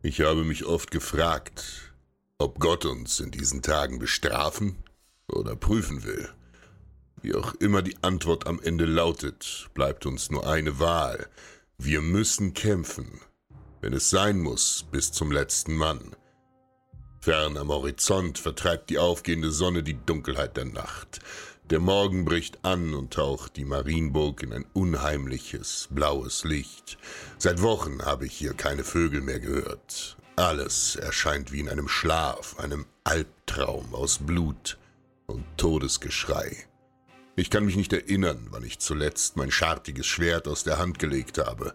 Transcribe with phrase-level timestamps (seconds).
[0.00, 1.92] Ich habe mich oft gefragt,
[2.38, 4.76] ob Gott uns in diesen Tagen bestrafen
[5.26, 6.28] oder prüfen will.
[7.20, 11.26] Wie auch immer die Antwort am Ende lautet, bleibt uns nur eine Wahl.
[11.78, 13.20] Wir müssen kämpfen,
[13.80, 16.14] wenn es sein muss, bis zum letzten Mann.
[17.20, 21.18] Fern am Horizont vertreibt die aufgehende Sonne die Dunkelheit der Nacht.
[21.70, 26.96] Der Morgen bricht an und taucht die Marienburg in ein unheimliches, blaues Licht.
[27.36, 30.16] Seit Wochen habe ich hier keine Vögel mehr gehört.
[30.36, 34.78] Alles erscheint wie in einem Schlaf, einem Albtraum aus Blut
[35.26, 36.56] und Todesgeschrei.
[37.36, 41.36] Ich kann mich nicht erinnern, wann ich zuletzt mein schartiges Schwert aus der Hand gelegt
[41.36, 41.74] habe.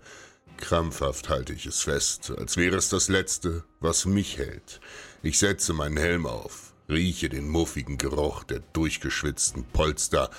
[0.57, 4.79] Krampfhaft halte ich es fest, als wäre es das Letzte, was mich hält.
[5.21, 10.29] Ich setze meinen Helm auf, rieche den muffigen Geruch der durchgeschwitzten Polster,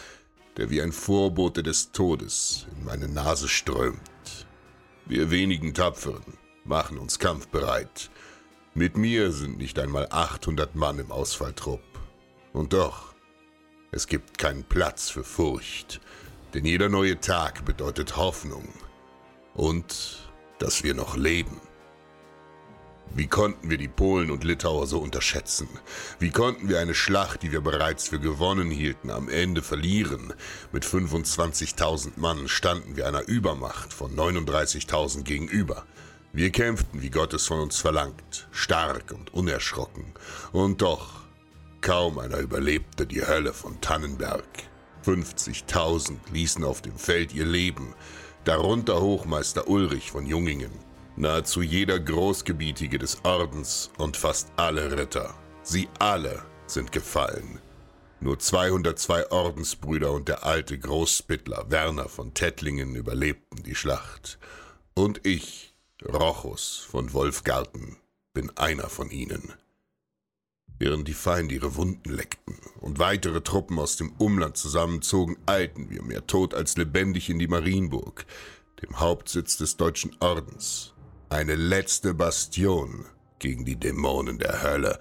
[0.57, 4.01] der wie ein Vorbote des Todes in meine Nase strömt.
[5.07, 8.11] Wir wenigen Tapferen machen uns kampfbereit.
[8.75, 11.83] Mit mir sind nicht einmal 800 Mann im Ausfalltrupp.
[12.53, 13.15] Und doch,
[13.91, 16.01] es gibt keinen Platz für Furcht,
[16.55, 18.69] denn jeder neue Tag bedeutet Hoffnung
[19.55, 21.61] und dass wir noch leben.
[23.13, 25.69] Wie konnten wir die Polen und Litauer so unterschätzen?
[26.19, 30.33] Wie konnten wir eine Schlacht, die wir bereits für gewonnen hielten, am Ende verlieren?
[30.73, 35.85] Mit 25.000 Mann standen wir einer Übermacht von 39.000 gegenüber.
[36.33, 40.07] Wir kämpften, wie Gott es von uns verlangt, stark und unerschrocken.
[40.51, 41.21] Und doch,
[41.81, 44.45] kaum einer überlebte die Hölle von Tannenberg.
[45.07, 47.95] 50.000 ließen auf dem Feld ihr Leben,
[48.43, 50.73] darunter Hochmeister Ulrich von Jungingen,
[51.17, 55.35] nahezu jeder Großgebietige des Ordens und fast alle Ritter.
[55.63, 57.61] Sie alle sind gefallen.
[58.21, 64.39] Nur 202 Ordensbrüder und der alte Großspittler Werner von Tettlingen überlebten die Schlacht.
[64.95, 67.99] Und ich, Rochus von Wolfgarten,
[68.33, 69.53] bin einer von ihnen.
[70.79, 76.03] Während die Feinde ihre Wunden leckten und weitere Truppen aus dem Umland zusammenzogen, eilten wir
[76.03, 78.27] mehr tot als lebendig in die Marienburg,
[78.83, 80.94] dem Hauptsitz des deutschen Ordens.
[81.29, 83.07] Eine letzte Bastion
[83.39, 84.99] gegen die Dämonen der Hölle,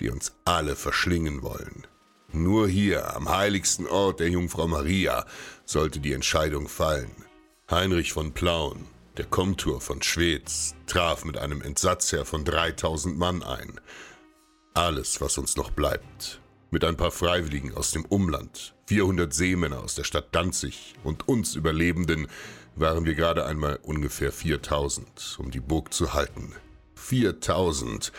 [0.00, 1.86] die uns alle verschlingen wollen.
[2.32, 5.26] Nur hier, am heiligsten Ort der Jungfrau Maria,
[5.64, 7.10] sollte die Entscheidung fallen.
[7.70, 8.86] Heinrich von Plauen,
[9.16, 13.80] der Komtur von Schweds, traf mit einem Entsatzheer von 3000 Mann ein.
[14.74, 16.40] Alles, was uns noch bleibt.
[16.72, 21.56] Mit ein paar Freiwilligen aus dem Umland, 400 Seemänner aus der Stadt Danzig und uns
[21.56, 22.28] Überlebenden
[22.76, 26.54] waren wir gerade einmal ungefähr 4000, um die Burg zu halten.
[26.94, 28.12] 4000,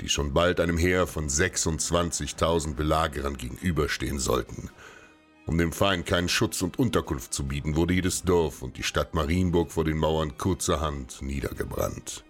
[0.00, 4.70] die schon bald einem Heer von 26.000 Belagerern gegenüberstehen sollten.
[5.46, 9.14] Um dem Feind keinen Schutz und Unterkunft zu bieten, wurde jedes Dorf und die Stadt
[9.14, 12.24] Marienburg vor den Mauern kurzerhand niedergebrannt.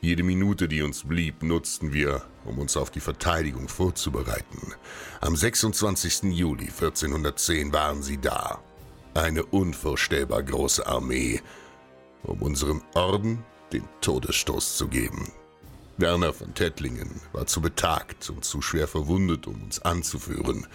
[0.00, 4.72] Jede Minute, die uns blieb, nutzten wir, um uns auf die Verteidigung vorzubereiten.
[5.20, 6.34] Am 26.
[6.34, 8.62] Juli 1410 waren sie da.
[9.14, 11.42] Eine unvorstellbar große Armee,
[12.22, 15.32] um unserem Orden den Todesstoß zu geben.
[15.96, 20.68] Werner von Tettlingen war zu betagt und zu schwer verwundet, um uns anzuführen.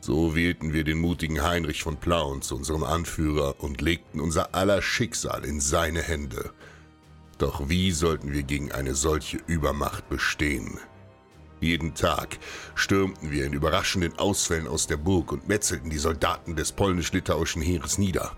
[0.00, 4.82] So wählten wir den mutigen Heinrich von Plauen zu unserem Anführer und legten unser aller
[4.82, 6.50] Schicksal in seine Hände.
[7.42, 10.78] Doch wie sollten wir gegen eine solche Übermacht bestehen?
[11.60, 12.38] Jeden Tag
[12.76, 17.98] stürmten wir in überraschenden Ausfällen aus der Burg und metzelten die Soldaten des polnisch-litauischen Heeres
[17.98, 18.36] nieder,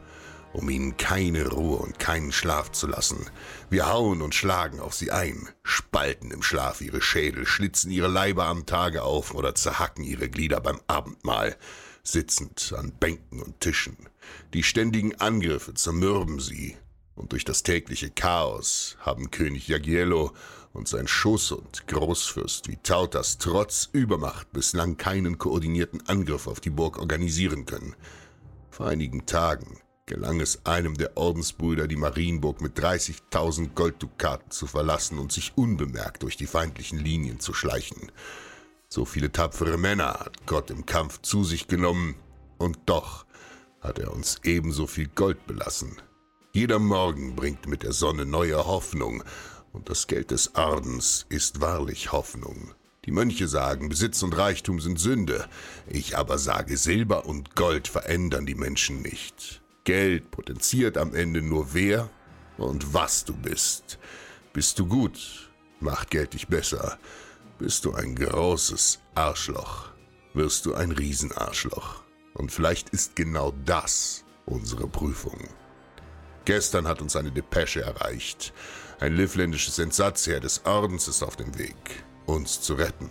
[0.54, 3.26] um ihnen keine Ruhe und keinen Schlaf zu lassen.
[3.68, 8.46] Wir hauen und schlagen auf sie ein, spalten im Schlaf ihre Schädel, schlitzen ihre Leiber
[8.46, 11.58] am Tage auf oder zerhacken ihre Glieder beim Abendmahl,
[12.02, 13.98] sitzend an Bänken und Tischen.
[14.54, 16.78] Die ständigen Angriffe zermürben sie,
[17.14, 20.32] und durch das tägliche Chaos haben König Jagiello
[20.72, 26.98] und sein Schoß und Großfürst Vitautas trotz Übermacht bislang keinen koordinierten Angriff auf die Burg
[26.98, 27.94] organisieren können.
[28.70, 35.18] Vor einigen Tagen gelang es einem der Ordensbrüder, die Marienburg mit 30.000 Golddukaten zu verlassen
[35.18, 38.10] und sich unbemerkt durch die feindlichen Linien zu schleichen.
[38.88, 42.16] So viele tapfere Männer hat Gott im Kampf zu sich genommen,
[42.58, 43.26] und doch
[43.80, 45.96] hat er uns ebenso viel Gold belassen.
[46.56, 49.24] Jeder Morgen bringt mit der Sonne neue Hoffnung,
[49.72, 52.70] und das Geld des Ordens ist wahrlich Hoffnung.
[53.06, 55.48] Die Mönche sagen, Besitz und Reichtum sind Sünde.
[55.88, 59.62] Ich aber sage, Silber und Gold verändern die Menschen nicht.
[59.82, 62.08] Geld potenziert am Ende nur wer
[62.56, 63.98] und was du bist.
[64.52, 66.98] Bist du gut, macht Geld dich besser.
[67.58, 69.88] Bist du ein großes Arschloch,
[70.34, 72.04] wirst du ein Riesenarschloch.
[72.32, 75.48] Und vielleicht ist genau das unsere Prüfung.
[76.44, 78.52] Gestern hat uns eine Depesche erreicht.
[79.00, 83.10] Ein livländisches Entsatzheer des Ordens ist auf dem Weg, uns zu retten.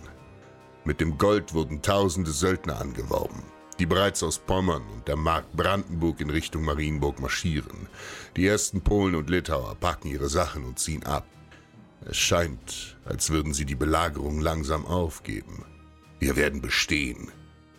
[0.84, 3.42] Mit dem Gold wurden tausende Söldner angeworben,
[3.78, 7.88] die bereits aus Pommern und der Mark Brandenburg in Richtung Marienburg marschieren.
[8.36, 11.26] Die ersten Polen und Litauer packen ihre Sachen und ziehen ab.
[12.06, 15.64] Es scheint, als würden sie die Belagerung langsam aufgeben.
[16.20, 17.32] Wir werden bestehen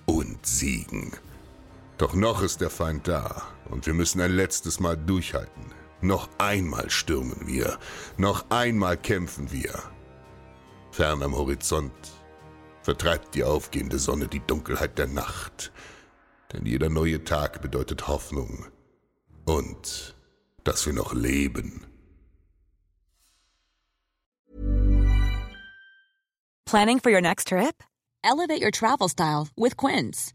[0.05, 1.11] und siegen.
[1.97, 5.71] Doch noch ist der Feind da und wir müssen ein letztes Mal durchhalten.
[6.01, 7.79] Noch einmal stürmen wir,
[8.17, 9.81] noch einmal kämpfen wir.
[10.91, 11.93] Fern am Horizont
[12.81, 15.71] vertreibt die aufgehende Sonne die Dunkelheit der Nacht,
[16.53, 18.65] denn jeder neue Tag bedeutet Hoffnung
[19.45, 20.15] und
[20.63, 21.85] dass wir noch leben.
[26.65, 27.83] Planning for your next trip?
[28.23, 30.34] Elevate your travel style with Quince.